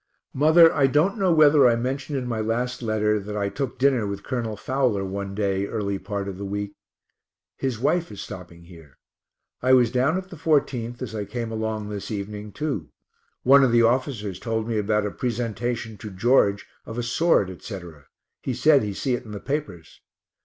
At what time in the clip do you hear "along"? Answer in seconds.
11.51-11.89